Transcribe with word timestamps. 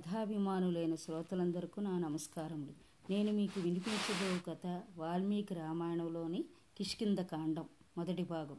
కథాభిమానులైన 0.00 0.94
శ్రోతలందరికీ 0.94 1.80
నా 1.80 1.98
నమస్కారములు. 1.98 2.72
నేను 3.12 3.32
మీకు 3.32 3.60
వినిపించబో 3.60 4.54
కథ 4.54 4.80
వాల్మీకి 4.96 5.54
రామాయణంలోని 5.54 6.44
కిష్కింద 6.78 7.18
కాండం 7.18 7.64
మొదటి 7.98 8.22
భాగం. 8.22 8.56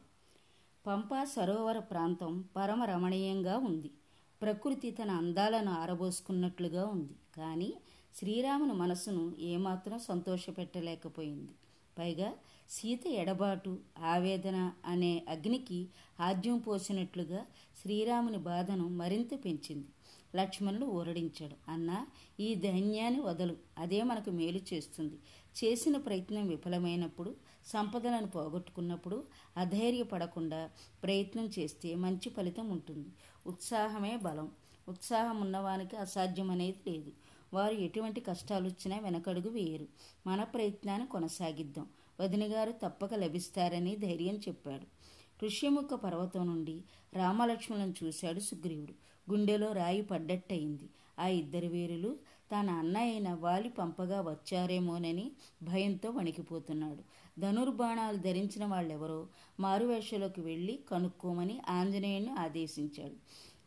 పంపా 0.86 1.24
సరోవర 1.24 1.78
ప్రాంతం 1.78 2.44
పరమ 2.56 2.82
రమణీయంగా 2.82 3.58
ఉంది. 3.58 3.90
ప్రకృతి 4.42 4.90
తన 4.90 5.10
అందాలను 5.10 5.72
ఆరబోసుకున్నట్లుగా 5.72 6.86
ఉంది. 6.86 7.12
కానీ 7.36 7.74
శ్రీరాముని 8.16 8.72
మనసును 8.72 9.32
ఏమాత్రం 9.38 9.98
సంతోషపెట్టలేకపోయింది. 9.98 11.52
పైగా 11.98 12.32
సీత 12.70 13.06
ఎడబాటు 13.06 13.78
ఆవేదన 13.98 14.72
అనే 14.86 15.24
అగ్నికి 15.28 15.86
ఆద్యం 16.20 16.58
పోసినట్లుగా 16.58 17.46
శ్రీరాముని 17.82 18.38
బాధను 18.38 18.88
మరింత 18.88 19.44
పెంచింది. 19.44 19.88
లక్ష్మణుడు 20.36 20.86
ఊరడించాడు. 20.86 21.70
అన్నా 21.70 22.06
ఈ 22.40 22.54
ధైన్యాన్ని 22.54 23.20
వదలు. 23.20 23.56
అదే 23.78 24.02
మనకు 24.02 24.30
మేలు 24.30 24.60
చేస్తుంది. 24.74 25.14
చేసిన 25.64 25.96
ప్రయత్నం 25.96 26.48
విఫలమైనప్పుడు 26.48 27.36
సంపదలను 27.66 28.26
పోగొట్టుకున్నప్పుడు 28.26 29.24
అధైర్యపడకుండా 29.56 30.70
ప్రయత్నం 31.02 31.50
చేస్తే 31.58 31.94
మంచి 31.94 32.30
ఫలితం 32.30 32.70
ఉంటుంది. 32.70 33.08
ఉత్సాహమే 33.46 34.16
బలం. 34.16 34.50
ఉత్సాహం 34.88 35.40
ఉన్నవానికి 35.40 35.96
అసాధ్యం 35.96 36.50
అనేది 36.50 36.90
లేదు. 36.90 37.12
వారు 37.54 37.74
ఎటువంటి 37.74 38.20
కష్టాలు 38.20 38.66
వచ్చినా 38.66 38.98
వెనకడుగు 38.98 39.48
వేయరు. 39.48 39.86
మన 40.26 40.42
ప్రయత్నాన్ని 40.42 41.06
కొనసాగిద్దాం. 41.06 41.86
వదినగారు 42.20 42.72
తప్పక 42.72 43.14
లభిస్తారని 43.14 43.96
ధైర్యం 43.96 44.34
చెప్పాడు. 44.34 45.02
ఋష్యముఖ 45.44 45.94
పర్వతం 45.94 46.46
నుండి 46.46 46.82
రామలక్ష్మణులను 47.12 47.94
చూశాడు 48.04 48.40
సుగ్రీవుడు. 48.40 49.11
గుండెలో 49.30 49.72
రాయి 49.72 50.02
పడ్డట్టయింది. 50.02 50.88
ఆ 51.18 51.26
ఇద్దరు 51.26 51.66
వీరులు 51.66 52.16
తన 52.52 52.70
అన్న 52.70 52.96
అయిన 52.96 53.34
వాలి 53.34 53.68
పంపగా 53.68 54.20
వచ్చారేమోనని 54.20 55.32
భయంతో 55.62 56.10
వణికిపోతున్నాడు. 56.10 57.02
ధనుర్బాణాలు 57.40 58.16
ధరించిన 58.16 58.64
వాళ్ళెవరో 58.64 59.26
మారువేషలోకి 59.60 60.40
వెళ్ళి 60.40 60.78
కనుక్కోమని 60.90 61.60
ఆంజనేయుని 61.68 62.30
ఆదేశించాడు. 62.30 63.14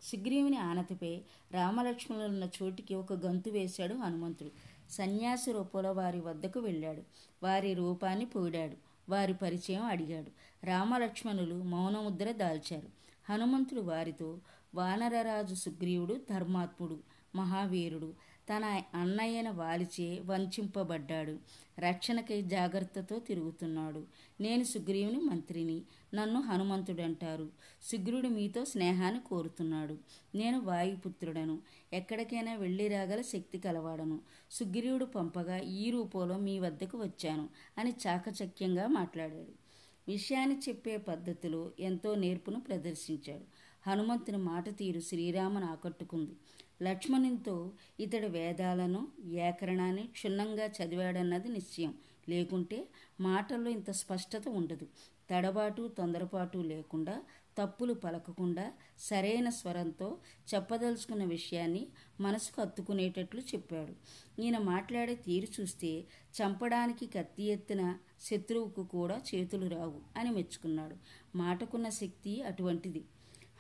సుగ్రీవుని 0.04 0.58
ఆనతిపై 0.58 1.22
రామలక్ష్మణులున్న 1.52 2.50
చోటికి 2.64 2.96
ఒక 2.96 3.14
గంతు 3.14 3.50
వేశాడు 3.50 3.96
హనుమంతుడు. 3.96 4.52
సన్యాసి 4.92 5.52
రూపంలో 5.52 5.92
వారి 5.92 6.20
వద్దకు 6.20 6.60
వెళ్ళాడు. 6.60 7.02
వారి 7.44 7.74
రూపాన్ని 7.74 8.26
పోడాడు 8.26 8.78
వారి 9.12 9.34
పరిచయం 9.34 9.86
అడిగాడు. 9.86 10.32
రామలక్ష్మణులు 10.66 11.56
మౌనముద్ర 11.56 12.32
దాల్చారు. 12.32 12.88
హనుమంతుడు 13.30 13.82
వారితో 13.82 14.38
వానరరాజు 14.76 15.56
సుగ్రీవుడు 15.56 16.22
ధర్మాత్ముడు 16.30 17.00
మహావీరుడు. 17.36 18.14
తన 18.50 18.82
అన్నయ్యన 18.94 19.50
వాలిచే 19.50 20.22
వంచింపబడ్డాడు. 20.26 21.40
రక్షణకై 21.80 22.42
జాగ్రత్తతో 22.42 23.20
తిరుగుతున్నాడు. 23.20 24.08
నేను 24.42 24.64
సుగ్రీవుని 24.64 25.20
మంత్రిని. 25.20 25.82
నన్ను 26.14 26.40
హనుమంతుడంటారు. 26.40 27.50
సుగ్రీవుడు 27.82 28.28
మీతో 28.28 28.66
స్నేహాన్ని 28.66 29.22
కోరుతున్నాడు. 29.30 29.98
నేను 30.36 30.60
వాయుపుత్రుడను. 30.60 31.60
ఎక్కడికైనా 31.94 32.54
వెళ్ళి 32.54 32.88
రాగల 32.88 33.22
శక్తి 33.22 33.58
కలవాడను. 33.58 34.20
సుగ్రీవుడు 34.52 35.06
పంపగా 35.06 35.58
ఈ 35.58 35.90
రూపంలో 35.90 36.38
మీ 36.38 36.60
వద్దకు 36.60 36.98
వచ్చాను 36.98 37.50
అని 37.78 37.94
చాకచక్యంగా 38.08 38.88
మాట్లాడాడు. 38.88 39.66
విషయాన్ని 40.08 40.58
చెప్పే 40.70 40.98
పద్ధతిలో 40.98 41.72
ఎంతో 41.80 42.16
నేర్పును 42.16 42.60
ప్రదర్శించాడు. 42.60 43.46
హనుమంతుని 43.88 44.38
మాట 44.38 44.78
తీరు 44.78 45.00
శ్రీరామును 45.00 45.66
ఆకట్టుకుంది. 45.72 46.36
లక్ష్మణునితో 46.82 47.72
ఇతడు 48.00 48.28
వేదాలను 48.28 49.08
వ్యాకరణాన్ని 49.20 50.04
క్షుణ్ణంగా 50.08 50.66
చదివాడన్నది 50.66 51.50
నిశ్చయం. 51.50 51.94
లేకుంటే 52.30 52.88
మాటల్లో 53.22 53.70
ఇంత 53.70 53.92
స్పష్టత 53.92 54.48
ఉండదు. 54.50 54.88
తడబాటు 55.30 55.88
తొందరపాటు 55.98 56.58
లేకుండా 56.58 57.24
తప్పులు 57.58 57.94
పలకకుండా 57.94 58.74
సరైన 59.00 59.50
స్వరంతో 59.50 60.18
చెప్పదలుచుకున్న 60.54 61.24
విషయాన్ని 61.24 61.88
మనసుకు 62.22 62.62
అత్తుకునేటట్లు 62.62 63.42
చెప్పాడు. 63.42 63.94
ఈయన 64.42 64.58
మాట్లాడే 64.58 65.16
తీరు 65.16 65.62
చూస్తే 65.62 65.92
చంపడానికి 66.38 67.06
కత్తి 67.06 67.44
ఎత్తిన 67.44 67.84
శత్రువుకు 68.22 68.84
కూడా 68.84 69.22
చేతులు 69.36 69.68
రావు 69.68 70.20
అని 70.20 70.32
మెచ్చుకున్నాడు. 70.32 70.98
మాటకున్న 71.38 71.90
శక్తి 71.90 72.42
అటువంటిది. 72.42 73.04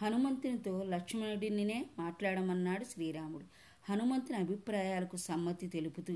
హనుమంతునితో 0.01 0.83
లక్ష్మణుడినినే 0.83 1.85
మాట్లాడమన్నాడు 1.99 2.83
శ్రీరాముడు. 2.83 3.45
హనుమంతుని 3.89 4.37
అభిప్రాయాలకు 4.37 5.17
సమ్మతి 5.17 5.67
తెలుపుతూ 5.67 6.13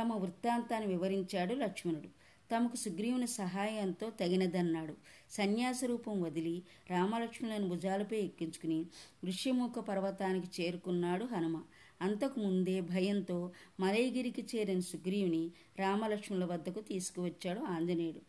తమ 0.00 0.12
వృత్తాంతాన్ని 0.12 0.88
వివరించాడు 0.88 1.54
లక్ష్మణుడు. 1.54 2.08
తమకు 2.54 2.76
సుగ్రీవుని 2.76 3.26
సహాయంతో 3.26 4.10
తగినదన్నాడు. 4.10 4.94
సన్యాస 5.30 5.84
రూపం 5.84 6.22
వదిలి 6.22 6.62
రామలక్ష్మణులను 6.90 7.68
భుజాలపై 7.68 8.18
ఎక్కించుకుని 8.18 8.86
ఋష్యముఖ 9.24 9.78
పర్వతానికి 9.78 10.62
చేరుకున్నాడు 10.62 11.24
హనుమ. 11.24 11.62
అంతకు 12.02 12.40
ముందే 12.40 12.80
భయంతో 12.80 13.52
మలయగిరికి 13.80 14.46
చేరిన 14.56 14.80
సుగ్రీవుని 14.80 15.50
రామలక్ష్మణుల 15.78 16.44
వద్దకు 16.44 16.80
తీసుకువచ్చాడు 16.80 17.60
ఆంజనేయుడు. 17.60 18.20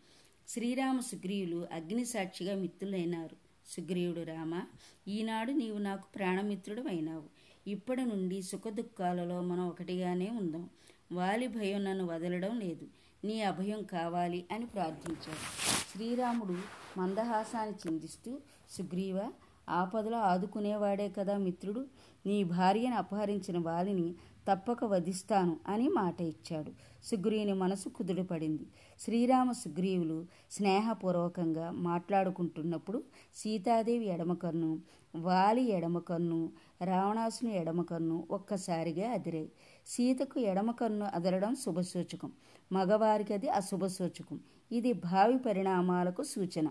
శ్రీరామ 0.48 1.00
సుగ్రీవులు 1.00 1.68
అగ్నిసాక్షిగా 1.72 2.56
మిత్రులైనారు. 2.56 3.43
సుగ్రీవుడు 3.66 4.22
రామ 4.22 4.62
ఈనాడు 5.08 5.52
నీవు 5.52 5.78
నాకు 5.78 6.04
ప్రాణమిత్రుడు 6.16 6.82
అయినావు 6.82 7.24
ఇప్పటి 7.68 8.02
నుండి 8.02 8.42
సుఖదుఖాలలో 8.42 9.42
మనం 9.42 9.68
ఒకటిగానే 9.68 10.30
ఉందాం. 10.30 10.70
వాలి 11.12 11.48
భయం 11.48 11.84
నన్ను 11.84 12.06
వదలడం 12.06 12.60
లేదు. 12.60 12.88
నీ 13.26 13.42
అభయం 13.42 13.84
కావాలి 13.84 14.46
అని 14.52 14.66
ప్రార్థించాడు. 14.66 15.72
శ్రీరాముడు 15.94 16.58
మందహాసాన్ని 17.00 17.76
చిందిస్తూ 17.76 18.42
సుగ్రీవ 18.72 19.32
ఆపదలో 19.70 20.18
ఆదుకునేవాడే 20.18 21.10
కదా 21.10 21.38
మిత్రుడు. 21.38 21.86
నీ 22.26 22.44
భార్యను 22.44 22.96
అపహరించిన 22.96 23.58
వాలిని 23.58 24.16
తప్పక 24.48 24.84
వధిస్తాను 24.84 25.60
అని 25.68 25.90
మాట 25.90 26.22
ఇచ్చాడు. 26.22 26.72
సుగ్రీవుని 27.04 27.54
మనసు 27.54 27.90
కుదుడుపడింది 27.90 28.68
శ్రీరామ 29.00 29.52
సుగ్రీవులు 29.52 30.26
స్నేహపూర్వకంగా 30.52 31.72
మాట్లాడుకుంటున్నప్పుడు 31.72 33.04
సీతాదేవి 33.36 34.06
ఎడమకన్ను 34.06 34.80
వాలి 35.16 35.64
ఎడమకన్ను 35.70 36.52
రావణాసుని 36.84 37.58
ఎడమకన్ను 37.58 38.28
ఒక్కసారిగా 38.32 39.12
అదిరాయి. 39.12 39.52
సీతకు 39.88 40.40
ఎడమకన్ను 40.40 41.06
అదరడం 41.14 41.56
శుభసూచకం. 41.56 42.32
మగవారికి 42.72 43.34
అది 43.34 43.50
అశుభసూచకం. 43.50 44.40
ఇది 44.72 44.94
భావి 44.94 45.38
పరిణామాలకు 45.38 46.24
సూచన. 46.24 46.68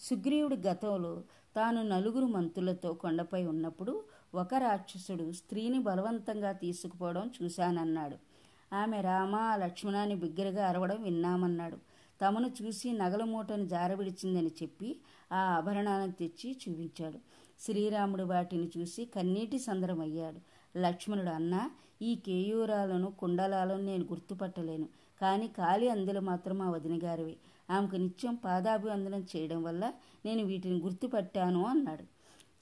సుగ్రీవుడి 0.00 0.56
గతంలో 0.56 1.22
తాను 1.56 1.82
నలుగురు 1.82 2.24
మంత్రులతో 2.24 2.92
కొండపై 2.92 3.46
ఉన్నప్పుడు 3.46 4.04
ఒక 4.34 4.54
రాక్షసుడు 4.54 5.32
స్త్రీని 5.32 5.78
బలవంతంగా 5.78 6.52
తీసుకుపోవడం 6.52 7.30
చూశానన్నాడు. 7.42 8.16
ఆమె 8.74 9.00
రామ 9.00 9.36
లక్ష్మణాన్ని 9.54 10.14
బిగ్గరగా 10.14 10.68
అరవడం 10.68 11.02
విన్నామన్నాడు. 11.02 11.76
తమను 12.20 12.50
చూసి 12.62 12.92
నగల 12.92 13.24
మూటను 13.24 13.66
జారవిడిచిందని 13.66 14.50
చెప్పి 14.62 14.96
ఆ 15.32 15.36
ఆభరణాలను 15.36 16.12
తెచ్చి 16.12 16.56
చూపించాడు. 16.68 17.18
శ్రీరాముడు 17.60 18.22
వాటిని 18.22 18.70
చూసి 18.78 19.04
కన్నీటి 19.04 19.58
సందరమయ్యాడు. 19.58 20.40
లక్ష్మణుడు 20.78 21.30
అన్న 21.30 21.70
ఈ 22.02 22.14
కేయూరాలను 22.14 23.10
కుండలాలను 23.10 23.82
నేను 23.82 24.04
గుర్తుపట్టలేను. 24.04 24.88
కానీ 25.20 25.48
కాలి 25.48 25.88
అందులు 25.88 26.20
మాత్రం 26.20 26.58
మా 26.58 26.70
వదినగారివి 26.70 27.36
ఆమెకు 27.70 27.96
నిత్యం 27.96 28.34
పాదాభివందనం 28.34 29.26
చేయడం 29.36 29.62
వల్ల 29.62 29.92
నేను 30.24 30.44
వీటిని 30.44 30.80
గుర్తుపట్టాను 30.80 31.66
అన్నాడు. 31.66 32.13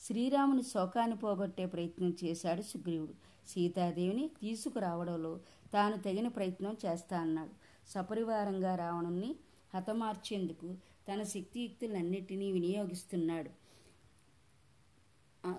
శ్రీరాముని 0.03 0.63
శోకాన్ని 0.63 1.17
పోగొట్టే 1.17 1.67
ప్రయత్నం 1.67 2.17
చేశాడు 2.25 2.63
సుగ్రీవుడు. 2.63 3.15
సీతాదేవిని 3.49 4.29
తీసుకురావడంలో 4.29 5.41
తాను 5.73 5.97
తగిన 5.97 6.29
ప్రయత్నం 6.29 6.77
చేస్తా 6.87 7.21
అన్నాడు. 7.21 7.55
సపరివారంగా 7.91 8.77
రావణుణ్ణి 8.77 9.37
హతమార్చేందుకు 9.75 10.77
తన 11.09 11.23
శక్తియుక్తులన్నిటినీ 11.23 12.53
వినియోగిస్తున్నాడు. 12.53 13.51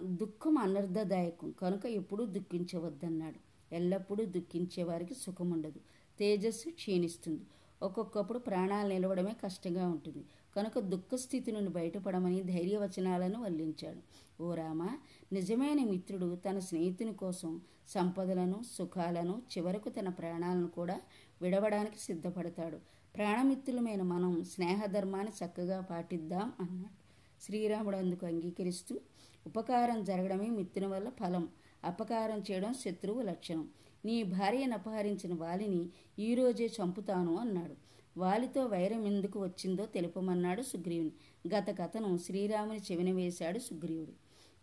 దుఃఖం 0.03 0.57
అనర్థదాయకం 0.57 1.51
కనుక 1.51 1.85
ఎప్పుడూ 1.85 2.25
దుఃఖించవద్దన్నాడు. 2.25 3.39
ఎల్లప్పుడూ 3.75 4.25
దుఃఖించే 4.25 4.83
వారికి 4.83 5.15
సుఖం 5.15 5.51
ఉండదు 5.51 5.79
తేజస్సు 6.19 6.69
క్షీణిస్తుంది. 6.69 7.43
ఒక్కొక్కప్పుడు 7.81 8.39
ప్రాణాలు 8.39 8.87
నిలవడమే 8.87 9.33
కష్టంగా 9.43 9.87
ఉంటుంది. 9.87 10.25
కనుక 10.55 10.79
దుఃఖస్థితి 10.79 11.51
నుండి 11.51 11.69
బయటపడమని 11.69 12.43
ధైర్యవచనాలను 12.43 13.41
వల్లించాడు. 13.41 14.01
ఓ 14.43 14.53
రామ 14.53 14.89
నిజమైన 15.33 15.83
మిత్రుడు 15.83 16.35
తన 16.35 16.59
స్నేహితుని 16.59 17.13
కోసం 17.13 17.61
సంపదలను 17.87 18.61
సుఖాలను 18.71 19.41
చివరకు 19.57 19.89
తన 19.89 20.09
ప్రాణాలను 20.09 20.67
కూడా 20.67 21.01
విడవడానికి 21.41 21.99
సిద్ధపడతాడు. 21.99 22.77
ప్రాణమిత్రులమైన 23.15 24.01
మనం 24.01 24.43
స్నేహధర్మాన్ని 24.43 25.45
చక్కగా 25.45 25.79
పాటిద్దాం 25.81 26.53
అన్నాడు. 26.59 27.03
శ్రీరాముడు 27.43 27.97
అందుకు 27.97 28.25
అంగీకరిస్తూ 28.25 28.99
ఉపకారం 29.47 30.03
జరగడమే 30.03 30.49
మిత్రుని 30.49 30.87
వల్ల 30.87 31.09
ఫలం 31.09 31.49
అపకారం 31.83 32.43
చేయడం 32.51 32.73
శత్రువు 32.73 33.21
లక్షణం. 33.21 33.69
నీ 34.05 34.23
భార్యను 34.23 34.73
అపహరించిన 34.73 35.33
వాలిని 35.35 35.89
ఈరోజే 36.19 36.69
చంపుతాను 36.81 37.35
అన్నాడు. 37.35 37.75
వాలితో 38.17 38.65
వైరం 38.65 39.05
ఎందుకు 39.05 39.39
వచ్చిందో 39.39 39.85
తెలుపమన్నాడు 39.85 40.61
సుగ్రీవుని. 40.61 41.11
గత 41.55 41.79
కథను 41.79 42.17
శ్రీరాముని 42.17 42.79
చెవిన 42.79 43.11
వేశాడు 43.11 43.59
సుగ్రీవుడు. 43.59 44.13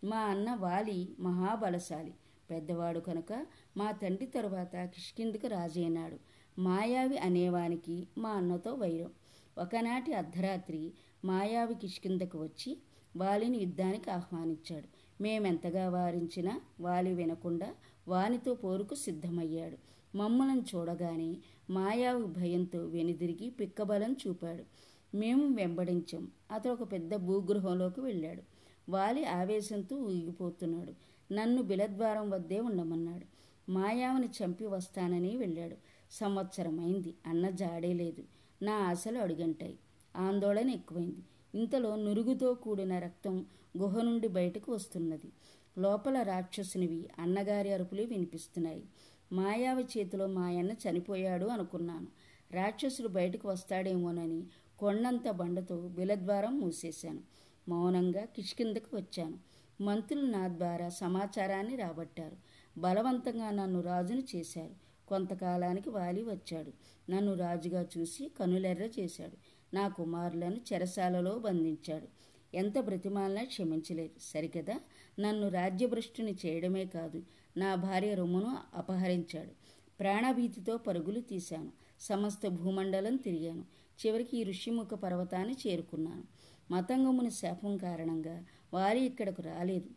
మా 0.07 0.19
అన్న 0.19 0.55
వాలి 0.55 1.09
మహాబలశాలి. 1.21 2.15
పెద్దవాడు 2.51 3.01
కనుక 3.01 3.47
మా 3.77 3.91
తండ్రి 3.91 4.27
తరువాత 4.27 4.77
కిష్కిందుకు 4.77 5.47
రాజైనాడు 5.47 6.17
మాయావి 6.61 7.19
అనేవానికి 7.19 8.09
మా 8.19 8.31
అన్నతో 8.31 8.75
వైరం. 8.75 9.11
ఒకనాటి 9.59 10.13
అర్ధరాత్రి 10.13 10.93
మాయావి 11.25 11.75
కిష్కిందకు 11.75 12.39
వచ్చి 12.39 12.79
వాలిని 13.17 13.59
యుద్ధానికి 13.59 14.11
ఆహ్వానించాడు. 14.11 14.89
మేమెంతగా 15.23 15.89
వారించినా 15.89 16.61
వాలి 16.81 17.15
వినకుండా 17.15 17.75
వానితో 18.09 18.55
పోరుకు 18.55 18.95
సిద్ధమయ్యాడు. 18.95 19.79
మమ్మలను 20.15 20.65
చూడగానే 20.75 21.37
మాయావి 21.71 22.25
భయంతో 22.25 22.79
వెనుదిరిగి 22.79 23.51
పిక్కబలం 23.51 24.17
చూపాడు. 24.29 24.65
మేము 25.17 25.57
వెంబడించాం. 25.57 26.31
అతడు 26.51 26.73
ఒక 26.73 26.93
పెద్ద 26.93 27.15
భూగృహంలోకి 27.15 28.01
వెళ్ళాడు. 28.01 28.43
వాలి 28.91 29.25
ఆవేశంతో 29.25 29.97
ఊగిపోతున్నాడు. 29.97 30.93
నన్ను 31.33 31.63
బిలద్వారం 31.63 32.31
వద్దే 32.31 32.61
ఉండమన్నాడు. 32.61 33.27
మాయావిని 33.71 34.27
చంపి 34.27 34.67
వస్తానని 34.67 35.37
వెళ్ళాడు. 35.37 35.77
సంవత్సరమైంది. 36.11 37.15
అన్న 37.27 37.51
జాడే 37.51 37.93
లేదు. 37.93 38.25
నా 38.63 38.73
ఆశలు 38.73 39.19
అడుగంటాయి. 39.19 39.79
ఆందోళన 40.17 40.71
ఎక్కువైంది. 40.71 41.23
ఇంతలో 41.55 41.97
నురుగుతో 41.97 42.55
కూడిన 42.55 42.99
రక్తం 42.99 43.47
గుహ 43.79 44.03
నుండి 44.03 44.29
బయటకు 44.29 44.73
వస్తున్నది. 44.73 45.33
లోపల 45.79 46.23
రాక్షసునివి 46.23 47.09
అన్నగారి 47.19 47.73
అరుపులు 47.73 48.03
వినిపిస్తున్నాయి. 48.03 48.83
మాయావి 49.33 49.83
చేతిలో 49.83 50.27
మాయన్న 50.27 50.73
చనిపోయాడు 50.73 51.47
అనుకున్నాను. 51.47 52.07
రాక్షసుడు 52.51 53.09
బయటకు 53.09 53.49
వస్తాడేమోనని 53.49 54.43
కొండంత 54.79 55.31
బండతో 55.31 55.77
బిలద్వారం 55.77 56.61
మూసేశాను. 56.61 57.21
మౌనంగా 57.69 58.25
కిష్కిందకు 58.25 58.97
వచ్చాను. 58.97 59.39
మంత్రులు 59.83 60.27
నా 60.27 60.49
ద్వారా 60.49 60.89
సమాచారాన్ని 60.89 61.77
రాబట్టారు. 61.77 62.37
బలవంతంగా 62.79 63.51
నన్ను 63.51 63.81
రాజును 63.81 64.23
చేశారు. 64.37 64.91
కొంతకాలానికి 65.09 65.91
వాలి 65.91 66.23
వచ్చాడు. 66.23 66.73
నన్ను 67.11 67.35
రాజుగా 67.35 67.87
చూసి 67.99 68.31
కనులెర్ర 68.41 69.01
చేశాడు. 69.01 69.37
నా 69.75 69.89
కుమారులను 69.89 70.57
చెరసాలలో 70.73 71.39
బంధించాడు. 71.39 72.09
ఎంత 72.57 72.79
బ్రతిమాలనా 72.79 73.45
క్షమించలేదు. 73.45 74.21
సరికదా? 74.21 74.81
నన్ను 75.21 75.49
రాజ్యభ్రష్టుని 75.49 76.37
చేయడమే 76.47 76.85
కాదు. 76.85 77.23
నా 77.57 77.75
భార్య 77.75 78.15
రొమ్మును 78.15 78.57
అపహరించాడు. 78.75 79.51
ప్రాణభీతితో 80.01 80.77
పరుగులు 80.77 81.21
తీశాను. 81.21 81.73
సమస్త 82.01 82.49
భూమండలం 82.49 83.17
తిరిగాను. 83.17 83.65
చివరికి 84.07 84.39
ఈ 84.39 84.45
ఋషిముఖ 84.45 84.87
పర్వతాన్ని 84.87 85.57
చేరుకున్నాను. 85.67 86.23
మతంగముని 86.71 87.31
శాపం 87.31 87.77
కారణంగా 87.77 88.45
వాలి 88.75 89.01
ఇక్కడకు 89.01 89.43
రాలేదు. 89.43 89.91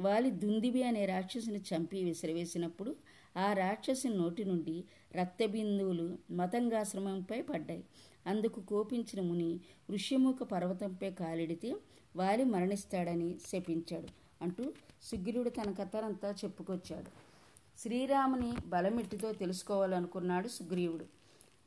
వాలి 0.00 0.30
దుందిబి 0.30 0.82
అనే 0.82 1.06
రాక్షసుని 1.06 1.58
చంపి 1.58 2.04
విసిరివేసినప్పుడు 2.04 2.96
ఆ 3.36 3.52
రాక్షసుని 3.52 4.16
నోటి 4.16 4.44
నుండి 4.44 4.84
రక్తబిందువులు 5.14 6.18
మతంగాశ్రమంపై 6.30 7.42
పడ్డాయి. 7.42 7.84
అందుకు 8.26 8.60
కోపించిన 8.60 9.24
ముని 9.24 9.60
ఋష్యముఖ 9.90 10.42
పర్వతంపై 10.42 11.10
కాలిడితే 11.10 11.74
వాలి 12.16 12.44
మరణిస్తాడని 12.44 13.38
శపించాడు. 13.46 14.19
అంటూ 14.42 14.72
సుగ్రీవుడు 15.02 15.48
తన 15.48 15.72
కథనంతా 15.72 16.30
చెప్పుకొచ్చాడు. 16.30 17.10
శ్రీరాముని 17.78 18.52
బలమిట్టితో 18.66 19.32
తెలుసుకోవాలనుకున్నాడు 19.32 20.48
సుగ్రీవుడు. 20.48 21.06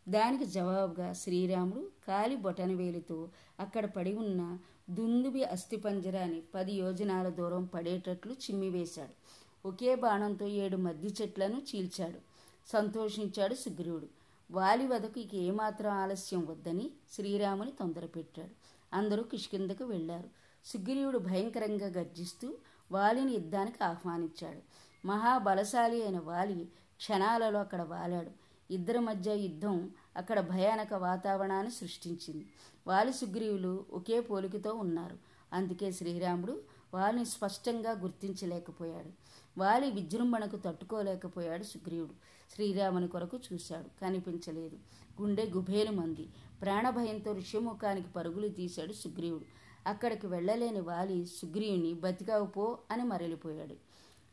దానికి 0.10 0.46
జవాబుగా 0.46 1.14
శ్రీరాముడు 1.14 1.90
కాలి 2.08 2.36
బొటనవేలితో 2.36 3.30
అక్కడ 3.60 3.86
పడి 3.86 4.14
ఉన్న 4.14 4.58
దుందుబి 4.90 5.44
అస్థిపంజరాన్ని 5.44 6.42
పది 6.56 6.74
యోజనాల 6.74 7.30
దూరం 7.30 7.66
పడేటట్లు 7.66 8.34
చిమ్మివేశాడు 8.34 9.16
ఒకే 9.68 9.96
బాణంతో 9.96 10.48
ఏడు 10.48 10.78
మద్ది 10.78 11.08
చెట్లను 11.22 11.62
చీల్చాడు. 11.76 12.20
సంతోషించాడు 12.68 13.56
సుగ్రీవుడు. 13.56 14.08
వాలి 14.52 14.88
వదకు 14.88 15.20
ఇక 15.20 15.36
ఏమాత్రం 15.36 15.92
ఆలస్యం 15.92 16.46
వద్దని 16.46 16.92
శ్రీరాముని 17.12 17.72
తొందరపెట్టాడు. 17.72 18.56
అందరూ 18.96 19.24
కిష్కిందకు 19.24 19.84
వెళ్ళారు. 19.84 20.43
సుగ్రీవుడు 20.66 21.18
భయంకరంగా 21.18 21.88
గర్జిస్తూ 21.88 22.54
వాలిని 22.92 23.32
యుద్ధానికి 23.32 23.84
ఆహ్వానించాడు. 23.84 24.60
మహాబలశాలి 25.08 26.04
అయిన 26.04 26.20
వాలి 26.20 26.66
క్షణాలలో 26.98 27.60
అక్కడ 27.60 27.82
వాలాడు. 27.82 28.32
ఇద్దరి 28.74 29.00
మధ్య 29.00 29.36
యుద్ధం 29.36 29.92
అక్కడ 30.18 30.40
భయానక 30.40 30.94
వాతావరణాన్ని 30.94 31.72
సృష్టించింది. 31.72 32.48
వాలి 32.88 33.14
సుగ్రీవులు 33.14 33.86
ఒకే 33.92 34.20
పోలికతో 34.20 34.74
ఉన్నారు. 34.74 35.18
అందుకే 35.54 35.92
శ్రీరాముడు 35.92 36.62
వారిని 36.94 37.26
స్పష్టంగా 37.26 37.92
గుర్తించలేకపోయాడు. 37.92 39.10
వాలి 39.60 39.92
విజృంభణకు 39.92 40.58
తట్టుకోలేకపోయాడు 40.58 41.64
సుగ్రీవుడు. 41.64 42.14
శ్రీరాముని 42.56 43.08
కొరకు 43.08 43.40
చూశాడు. 43.54 44.02
కనిపించలేదు. 44.02 44.78
గుండె 45.22 45.46
గుభేలు 45.46 45.92
మంది. 45.92 46.30
ప్రాణభయంతో 46.62 47.32
ఋషిముఖానికి 47.32 48.10
పరుగులు 48.10 48.48
తీశాడు 48.48 48.94
సుగ్రీవుడు. 48.94 49.46
అక్కడికి 49.88 50.28
వెళ్ళలేని 50.28 50.80
వాలి 50.82 51.26
సుగ్రీవుని 51.26 51.94
బతికావు 51.94 52.48
పో 52.48 52.78
అని 52.92 53.04
మరలిపోయాడు. 53.04 53.76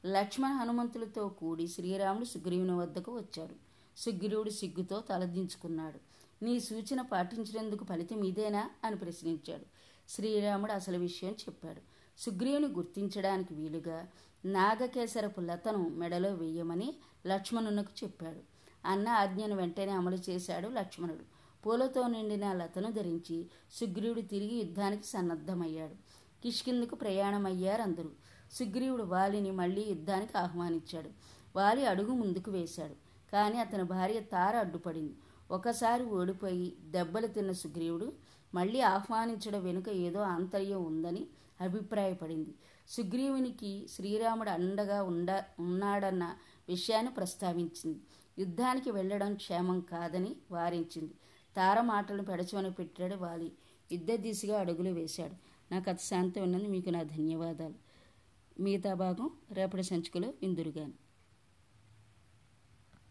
లక్ష్మణ 0.07 0.49
హనుమంతులతో 0.49 1.29
కూడి 1.29 1.69
శ్రీరాముడు 1.69 2.25
సుగ్రీవుని 2.25 2.77
వద్దకు 2.77 3.17
వచ్చారు 3.17 3.55
సుగ్రీవుడు 3.97 4.51
సిగ్గుతో 4.51 5.01
తలదించుకున్నాడు. 5.01 6.01
నీ 6.45 6.61
సూచన 6.61 7.01
పాటించినందుకు 7.01 7.85
ఫలితం 7.85 8.25
ఇదేనా? 8.25 8.71
అని 8.85 8.97
ప్రశ్నించాడు. 8.97 9.67
శ్రీరాముడు 10.09 10.73
అసలు 10.73 10.99
విషయం 10.99 11.33
చెప్పాడు. 11.33 11.81
సుగ్రీవుని 12.21 12.67
గుర్తించడానికి 12.67 13.55
వీలుగా 13.55 14.09
నాగకేశరపు 14.45 15.41
లతను 15.41 15.89
మెడలో 15.89 16.35
వేయమని 16.35 16.95
లక్ష్మణునకు 17.27 18.05
చెప్పాడు. 18.05 18.41
అన్న 18.89 19.09
ఆజ్ఞను 19.09 19.57
వెంటనే 19.57 19.93
అమలు 19.93 20.19
చేశాడు 20.31 20.69
లక్ష్మణుడు. 20.69 21.40
పూలతో 21.67 22.07
నిండిన 22.07 22.53
లతను 22.53 22.93
ధరించి 22.93 23.47
సుగ్రీవుడు 23.73 24.21
తిరిగి 24.21 24.55
యుద్ధానికి 24.55 25.07
సన్నద్ధమయ్యాడు. 25.07 25.95
కిష్కిందకు 26.43 26.95
ప్రయాణమయ్యారు 26.95 27.83
అందరూ 27.83 28.11
సుగ్రీవుడు 28.53 29.03
వాలిని 29.03 29.51
మళ్ళీ 29.51 29.83
యుద్ధానికి 29.83 30.39
ఆహ్వానించాడు. 30.39 31.11
వాలి 31.57 31.87
అడుగు 31.87 32.13
ముందుకు 32.13 32.51
వేశాడు. 32.51 32.95
కానీ 33.33 33.59
అతని 33.59 33.83
భార్య 33.83 34.21
తార 34.21 34.57
అడ్డుపడింది. 34.57 35.15
ఒకసారి 35.51 36.05
ఓడిపోయి 36.05 36.77
దెబ్బలు 36.81 37.27
తిన్న 37.27 37.53
సుగ్రీవుడు 37.53 38.13
మళ్ళీ 38.55 38.81
ఆహ్వానించడం 38.81 39.65
వెనుక 39.65 39.89
ఏదో 39.89 40.21
ఆంతర్యం 40.21 40.85
ఉందని 40.85 41.27
అభిప్రాయపడింది. 41.61 42.55
సుగ్రీవునికి 42.89 43.89
శ్రీరాముడు 43.91 44.51
అండగా 44.51 45.03
ఉండ 45.03 45.43
ఉన్నాడన్న 45.59 46.35
విషయాన్ని 46.69 47.13
ప్రస్తావించింది. 47.13 48.01
యుద్ధానికి 48.39 48.91
వెళ్ళడం 48.91 49.35
క్షేమం 49.35 49.81
కాదని 49.81 50.37
వారించింది. 50.51 51.15
తార 51.57 51.81
మాటలను 51.81 52.25
పెడచమని 52.25 52.73
పెట్టాడు 52.73 53.15
వాలి 53.15 53.53
యుద్ధ 53.93 54.13
దిశగా 54.13 54.61
అడుగులు 54.61 54.91
వేశాడు. 54.91 55.37
నాకు 55.73 55.91
అతి 55.91 56.03
శాంతం 56.03 56.43
ఉన్నది 56.43 56.67
మీకు 56.67 56.91
నా 56.91 57.03
ధన్యవాదాలు. 57.03 57.75
మిగతా 58.63 58.95
భాగం 58.95 59.31
రేపటి 59.53 59.83
సంచికలో 59.83 60.33
ఇందురుగాను 60.43 60.93